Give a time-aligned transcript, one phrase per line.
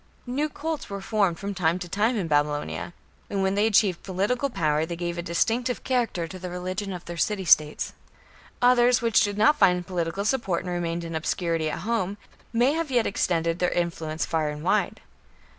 [0.25, 2.91] New cults were formed from time to time in Babylonia,
[3.29, 7.05] and when they achieved political power they gave a distinctive character to the religion of
[7.05, 7.93] their city states.
[8.63, 12.17] Others which did not find political support and remained in obscurity at home,
[12.51, 15.01] may have yet extended their influence far and wide.